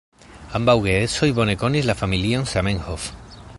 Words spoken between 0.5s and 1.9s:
Ambaŭ geedzoj bone konis